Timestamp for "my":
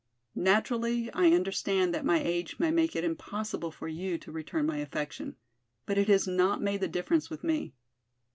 2.03-2.19, 4.65-4.77